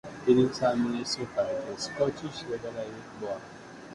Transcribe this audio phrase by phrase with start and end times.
[0.25, 3.39] It is administered by the Scottish Legal Aid Board.